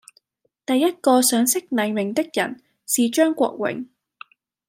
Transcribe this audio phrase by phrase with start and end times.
[0.65, 3.85] 第一個賞識黎明的人是張國榮。